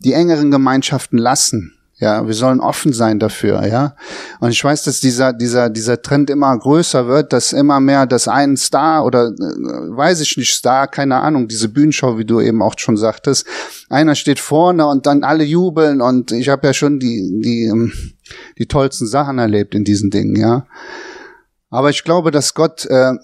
die 0.00 0.12
engeren 0.12 0.50
Gemeinschaften 0.50 1.16
lassen. 1.16 1.77
Ja, 2.00 2.24
wir 2.24 2.34
sollen 2.34 2.60
offen 2.60 2.92
sein 2.92 3.18
dafür, 3.18 3.66
ja. 3.66 3.96
Und 4.38 4.50
ich 4.50 4.62
weiß, 4.62 4.84
dass 4.84 5.00
dieser, 5.00 5.32
dieser, 5.32 5.68
dieser 5.68 6.00
Trend 6.00 6.30
immer 6.30 6.56
größer 6.56 7.08
wird, 7.08 7.32
dass 7.32 7.52
immer 7.52 7.80
mehr 7.80 8.06
das 8.06 8.28
ein 8.28 8.56
Star 8.56 9.04
oder 9.04 9.28
äh, 9.28 9.32
weiß 9.32 10.20
ich 10.20 10.36
nicht 10.36 10.54
Star, 10.54 10.86
keine 10.86 11.16
Ahnung, 11.16 11.48
diese 11.48 11.68
Bühnenshow, 11.68 12.16
wie 12.16 12.24
du 12.24 12.40
eben 12.40 12.62
auch 12.62 12.74
schon 12.78 12.96
sagtest, 12.96 13.46
einer 13.88 14.14
steht 14.14 14.38
vorne 14.38 14.86
und 14.86 15.06
dann 15.06 15.24
alle 15.24 15.42
jubeln 15.42 16.00
und 16.00 16.30
ich 16.30 16.48
habe 16.48 16.68
ja 16.68 16.72
schon 16.72 17.00
die, 17.00 17.40
die, 17.42 17.64
ähm, 17.64 17.92
die 18.58 18.66
tollsten 18.66 19.08
Sachen 19.08 19.38
erlebt 19.38 19.74
in 19.74 19.82
diesen 19.82 20.10
Dingen, 20.10 20.36
ja. 20.36 20.66
Aber 21.68 21.90
ich 21.90 22.04
glaube, 22.04 22.30
dass 22.30 22.54
Gott 22.54 22.86
äh, 22.86 23.14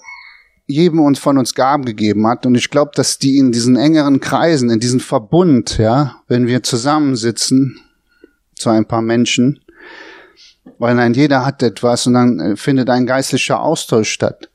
jedem 0.67 1.01
uns 1.01 1.19
von 1.19 1.39
uns 1.39 1.55
Gaben 1.55 1.85
gegeben 1.85 2.27
hat. 2.27 2.47
Und 2.47 2.55
ich 2.55 2.71
glaube, 2.71 2.93
dass 2.95 3.19
die 3.19 3.39
in 3.39 3.53
diesen 3.53 3.77
engeren 3.77 4.21
Kreisen, 4.21 4.71
in 4.71 4.81
diesem 4.81 5.01
Verbund, 5.01 5.79
ja, 5.79 6.17
wenn 6.27 6.47
wir 6.47 6.63
zusammensitzen 6.63 7.81
zu 8.65 8.71
ein 8.71 8.87
paar 8.87 9.03
Menschen, 9.03 9.61
weil 10.79 10.95
nein, 10.95 11.13
jeder 11.13 11.45
hat 11.45 11.63
etwas 11.63 12.07
und 12.07 12.15
dann 12.15 12.41
äh, 12.41 12.57
findet 12.57 12.89
ein 12.89 13.07
geistlicher 13.07 13.61
Austausch 13.61 14.11
statt. 14.11 14.51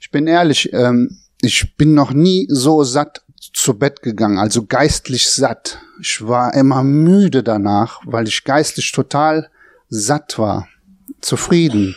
Ich 0.00 0.10
bin 0.10 0.28
ehrlich, 0.28 0.72
ähm, 0.72 1.18
ich 1.42 1.76
bin 1.76 1.94
noch 1.94 2.12
nie 2.12 2.46
so 2.48 2.84
satt 2.84 3.22
zu 3.52 3.74
Bett 3.74 4.02
gegangen, 4.02 4.38
also 4.38 4.64
geistlich 4.64 5.28
satt. 5.28 5.80
Ich 6.00 6.26
war 6.26 6.54
immer 6.54 6.84
müde 6.84 7.42
danach, 7.42 8.00
weil 8.04 8.28
ich 8.28 8.44
geistlich 8.44 8.92
total 8.92 9.50
satt 9.88 10.38
war, 10.38 10.68
zufrieden, 11.20 11.96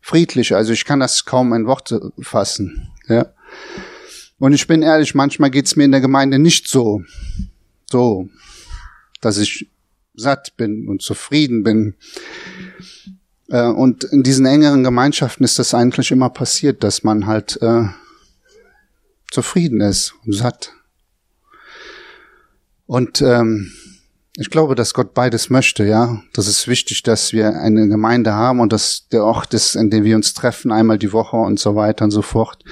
friedlich. 0.00 0.54
Also 0.54 0.72
ich 0.72 0.84
kann 0.84 1.00
das 1.00 1.24
kaum 1.24 1.52
in 1.52 1.66
Worte 1.66 2.12
fassen. 2.20 2.88
Ja. 3.08 3.26
Und 4.38 4.52
ich 4.52 4.68
bin 4.68 4.82
ehrlich, 4.82 5.16
manchmal 5.16 5.50
geht's 5.50 5.74
mir 5.74 5.84
in 5.84 5.92
der 5.92 6.00
Gemeinde 6.00 6.38
nicht 6.38 6.68
so, 6.68 7.02
so, 7.90 8.28
dass 9.20 9.38
ich 9.38 9.68
satt 10.18 10.56
bin 10.56 10.88
und 10.88 11.02
zufrieden 11.02 11.62
bin. 11.62 11.94
Äh, 13.48 13.66
und 13.66 14.04
in 14.04 14.22
diesen 14.22 14.46
engeren 14.46 14.84
Gemeinschaften 14.84 15.44
ist 15.44 15.58
das 15.58 15.74
eigentlich 15.74 16.10
immer 16.10 16.30
passiert, 16.30 16.82
dass 16.82 17.04
man 17.04 17.26
halt 17.26 17.60
äh, 17.62 17.84
zufrieden 19.30 19.80
ist 19.80 20.14
und 20.24 20.32
satt. 20.32 20.72
Und 22.86 23.20
ähm, 23.20 23.72
ich 24.36 24.50
glaube, 24.50 24.74
dass 24.74 24.94
Gott 24.94 25.14
beides 25.14 25.50
möchte, 25.50 25.84
ja. 25.84 26.22
Das 26.32 26.46
ist 26.46 26.68
wichtig, 26.68 27.02
dass 27.02 27.32
wir 27.32 27.54
eine 27.60 27.88
Gemeinde 27.88 28.32
haben 28.32 28.60
und 28.60 28.72
dass 28.72 29.08
der 29.08 29.24
Ort 29.24 29.52
ist, 29.52 29.74
in 29.74 29.90
dem 29.90 30.04
wir 30.04 30.16
uns 30.16 30.32
treffen, 30.32 30.72
einmal 30.72 30.98
die 30.98 31.12
Woche 31.12 31.36
und 31.36 31.58
so 31.58 31.74
weiter 31.74 32.04
und 32.04 32.12
so 32.12 32.22
fort. 32.22 32.64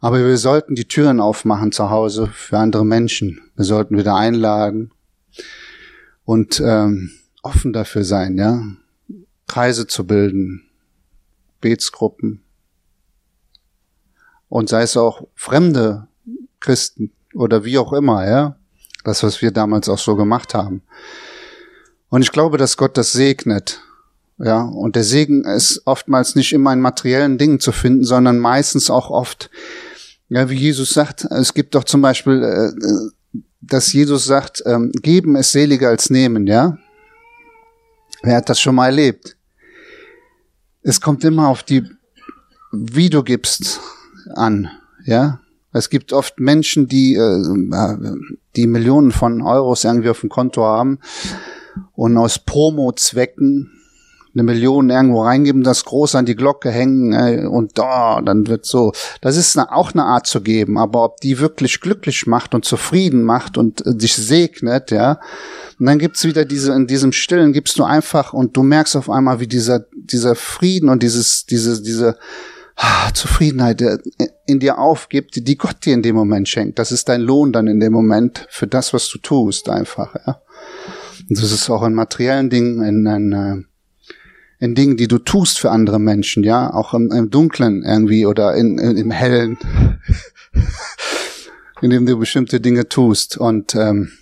Aber 0.00 0.18
wir 0.18 0.36
sollten 0.36 0.74
die 0.74 0.88
Türen 0.88 1.20
aufmachen 1.20 1.72
zu 1.72 1.90
Hause 1.90 2.28
für 2.32 2.58
andere 2.58 2.84
Menschen. 2.84 3.40
Wir 3.54 3.64
sollten 3.64 3.96
wieder 3.96 4.14
einladen 4.14 4.90
und 6.26 6.60
ähm, 6.60 7.12
offen 7.42 7.72
dafür 7.72 8.04
sein, 8.04 8.36
ja, 8.36 8.62
Kreise 9.46 9.86
zu 9.86 10.06
bilden, 10.06 10.68
Betsgruppen 11.62 12.42
und 14.48 14.68
sei 14.68 14.82
es 14.82 14.96
auch 14.96 15.26
fremde 15.34 16.08
Christen 16.60 17.12
oder 17.34 17.64
wie 17.64 17.78
auch 17.78 17.92
immer, 17.92 18.28
ja, 18.28 18.56
das, 19.04 19.22
was 19.22 19.40
wir 19.40 19.52
damals 19.52 19.88
auch 19.88 19.98
so 19.98 20.16
gemacht 20.16 20.52
haben. 20.52 20.82
Und 22.08 22.22
ich 22.22 22.32
glaube, 22.32 22.58
dass 22.58 22.76
Gott 22.76 22.96
das 22.98 23.12
segnet, 23.12 23.80
ja, 24.38 24.62
und 24.62 24.96
der 24.96 25.04
Segen 25.04 25.44
ist 25.44 25.82
oftmals 25.86 26.34
nicht 26.34 26.52
immer 26.52 26.72
in 26.72 26.80
materiellen 26.80 27.38
Dingen 27.38 27.60
zu 27.60 27.72
finden, 27.72 28.04
sondern 28.04 28.38
meistens 28.38 28.90
auch 28.90 29.10
oft, 29.10 29.50
ja, 30.28 30.50
wie 30.50 30.56
Jesus 30.56 30.90
sagt, 30.90 31.24
es 31.24 31.54
gibt 31.54 31.74
doch 31.74 31.84
zum 31.84 32.02
Beispiel 32.02 32.42
äh, 32.42 32.84
äh 32.84 33.10
dass 33.60 33.92
Jesus 33.92 34.24
sagt, 34.24 34.62
ähm, 34.66 34.92
geben 35.02 35.36
ist 35.36 35.52
seliger 35.52 35.88
als 35.88 36.10
nehmen, 36.10 36.46
ja? 36.46 36.78
Wer 38.22 38.36
hat 38.36 38.48
das 38.48 38.60
schon 38.60 38.74
mal 38.74 38.86
erlebt? 38.86 39.36
Es 40.82 41.00
kommt 41.00 41.24
immer 41.24 41.48
auf 41.48 41.62
die, 41.62 41.84
wie 42.72 43.10
du 43.10 43.22
gibst, 43.22 43.80
an, 44.34 44.70
ja? 45.04 45.40
Es 45.72 45.90
gibt 45.90 46.12
oft 46.12 46.40
Menschen, 46.40 46.88
die, 46.88 47.14
äh, 47.14 48.16
die 48.56 48.66
Millionen 48.66 49.12
von 49.12 49.42
Euros 49.42 49.84
irgendwie 49.84 50.08
auf 50.08 50.20
dem 50.20 50.30
Konto 50.30 50.64
haben 50.64 51.00
und 51.92 52.16
aus 52.16 52.38
Promo-Zwecken 52.38 53.72
eine 54.36 54.42
Million 54.42 54.90
irgendwo 54.90 55.22
reingeben, 55.22 55.62
das 55.62 55.86
groß 55.86 56.14
an 56.14 56.26
die 56.26 56.36
Glocke 56.36 56.70
hängen 56.70 57.12
äh, 57.14 57.46
und 57.46 57.78
da, 57.78 58.20
dann 58.20 58.46
wird 58.46 58.66
so. 58.66 58.92
Das 59.22 59.36
ist 59.36 59.56
eine, 59.56 59.72
auch 59.72 59.92
eine 59.92 60.04
Art 60.04 60.26
zu 60.26 60.42
geben, 60.42 60.76
aber 60.76 61.04
ob 61.04 61.20
die 61.20 61.38
wirklich 61.38 61.80
glücklich 61.80 62.26
macht 62.26 62.54
und 62.54 62.64
zufrieden 62.66 63.22
macht 63.22 63.56
und 63.56 63.84
äh, 63.86 63.94
dich 63.94 64.14
segnet, 64.14 64.90
ja. 64.90 65.20
Und 65.78 65.86
dann 65.86 65.98
gibt's 65.98 66.24
wieder 66.24 66.44
diese, 66.44 66.72
in 66.74 66.86
diesem 66.86 67.12
Stillen 67.12 67.54
gibst 67.54 67.78
du 67.78 67.84
einfach 67.84 68.34
und 68.34 68.56
du 68.56 68.62
merkst 68.62 68.96
auf 68.96 69.08
einmal, 69.08 69.40
wie 69.40 69.46
dieser, 69.46 69.86
dieser 69.94 70.34
Frieden 70.34 70.90
und 70.90 71.02
dieses, 71.02 71.46
diese, 71.46 71.82
diese, 71.82 72.16
ah, 72.76 73.12
Zufriedenheit 73.14 73.82
in 74.44 74.60
dir 74.60 74.78
aufgibt, 74.78 75.48
die 75.48 75.56
Gott 75.56 75.84
dir 75.86 75.94
in 75.94 76.02
dem 76.02 76.14
Moment 76.14 76.48
schenkt. 76.48 76.78
Das 76.78 76.92
ist 76.92 77.08
dein 77.08 77.22
Lohn 77.22 77.52
dann 77.52 77.68
in 77.68 77.80
dem 77.80 77.92
Moment 77.92 78.46
für 78.50 78.66
das, 78.66 78.92
was 78.92 79.08
du 79.08 79.18
tust, 79.18 79.70
einfach, 79.70 80.14
ja. 80.26 80.42
Und 81.28 81.38
das 81.42 81.50
ist 81.50 81.70
auch 81.70 81.82
in 81.84 81.94
materiellen 81.94 82.50
Dingen, 82.50 82.82
in, 82.82 83.06
in, 83.06 83.32
äh, 83.32 83.64
in 84.58 84.74
Dingen, 84.74 84.96
die 84.96 85.08
du 85.08 85.18
tust 85.18 85.58
für 85.58 85.70
andere 85.70 85.98
Menschen, 85.98 86.44
ja, 86.44 86.72
auch 86.72 86.94
im, 86.94 87.12
im 87.12 87.30
Dunklen 87.30 87.82
irgendwie 87.82 88.26
oder 88.26 88.54
in, 88.54 88.78
in, 88.78 88.96
im 88.96 89.10
Hellen, 89.10 89.58
indem 91.80 92.06
du 92.06 92.18
bestimmte 92.18 92.60
Dinge 92.60 92.88
tust. 92.88 93.36
Und 93.36 93.74
ähm, 93.74 94.12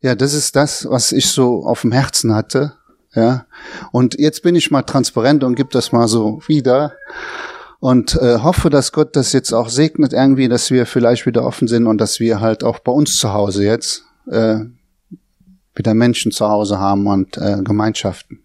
ja, 0.00 0.14
das 0.14 0.32
ist 0.32 0.56
das, 0.56 0.86
was 0.88 1.12
ich 1.12 1.26
so 1.26 1.66
auf 1.66 1.82
dem 1.82 1.92
Herzen 1.92 2.34
hatte. 2.34 2.74
Ja, 3.14 3.46
und 3.90 4.18
jetzt 4.20 4.42
bin 4.42 4.54
ich 4.54 4.70
mal 4.70 4.82
transparent 4.82 5.42
und 5.42 5.56
gebe 5.56 5.70
das 5.72 5.90
mal 5.90 6.06
so 6.06 6.40
wieder 6.46 6.92
und 7.80 8.14
äh, 8.14 8.38
hoffe, 8.38 8.70
dass 8.70 8.92
Gott 8.92 9.16
das 9.16 9.32
jetzt 9.32 9.52
auch 9.52 9.68
segnet 9.68 10.12
irgendwie, 10.12 10.48
dass 10.48 10.70
wir 10.70 10.86
vielleicht 10.86 11.26
wieder 11.26 11.44
offen 11.44 11.66
sind 11.66 11.88
und 11.88 11.98
dass 11.98 12.20
wir 12.20 12.40
halt 12.40 12.62
auch 12.62 12.78
bei 12.78 12.92
uns 12.92 13.16
zu 13.16 13.32
Hause 13.32 13.64
jetzt 13.64 14.04
äh, 14.30 14.60
wieder 15.74 15.94
Menschen 15.94 16.30
zu 16.30 16.48
Hause 16.48 16.78
haben 16.78 17.06
und 17.08 17.36
äh, 17.36 17.62
Gemeinschaften. 17.64 18.44